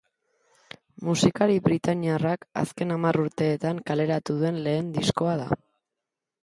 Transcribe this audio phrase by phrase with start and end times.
[1.09, 5.51] Musikari britainiarrak azken hamar urteetan kaleratu duen lehen diskoa da.